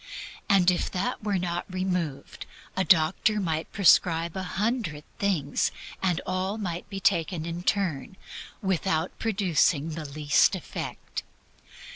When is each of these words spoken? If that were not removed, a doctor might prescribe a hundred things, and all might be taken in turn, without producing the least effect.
If 0.49 0.89
that 0.93 1.23
were 1.23 1.37
not 1.37 1.71
removed, 1.71 2.47
a 2.75 2.83
doctor 2.83 3.39
might 3.39 3.71
prescribe 3.71 4.35
a 4.35 4.41
hundred 4.41 5.03
things, 5.19 5.71
and 6.01 6.19
all 6.25 6.57
might 6.57 6.89
be 6.89 6.99
taken 6.99 7.45
in 7.45 7.61
turn, 7.61 8.17
without 8.63 9.19
producing 9.19 9.89
the 9.91 10.05
least 10.09 10.55
effect. 10.55 11.21